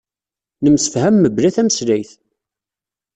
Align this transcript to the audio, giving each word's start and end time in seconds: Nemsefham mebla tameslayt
Nemsefham 0.63 1.15
mebla 1.21 1.49
tameslayt 1.55 2.11